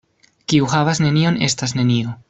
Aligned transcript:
Kiu 0.53 0.69
havas 0.71 1.03
nenion, 1.05 1.39
estas 1.49 1.77
nenio. 1.83 2.17